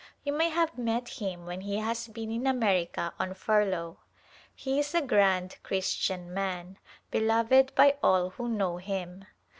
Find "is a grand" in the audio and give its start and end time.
4.79-5.57